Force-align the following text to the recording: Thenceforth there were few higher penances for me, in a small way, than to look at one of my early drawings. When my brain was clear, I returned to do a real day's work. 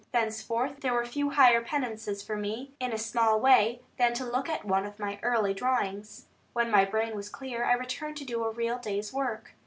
Thenceforth 0.13 0.79
there 0.81 0.95
were 0.95 1.05
few 1.05 1.29
higher 1.29 1.61
penances 1.61 2.23
for 2.23 2.35
me, 2.35 2.73
in 2.79 2.91
a 2.91 2.97
small 2.97 3.39
way, 3.39 3.81
than 3.97 4.15
to 4.15 4.25
look 4.25 4.49
at 4.49 4.65
one 4.65 4.83
of 4.83 4.97
my 4.97 5.19
early 5.21 5.53
drawings. 5.53 6.25
When 6.53 6.71
my 6.71 6.85
brain 6.85 7.15
was 7.15 7.29
clear, 7.29 7.65
I 7.65 7.73
returned 7.73 8.17
to 8.17 8.25
do 8.25 8.43
a 8.43 8.49
real 8.49 8.79
day's 8.79 9.13
work. 9.13 9.53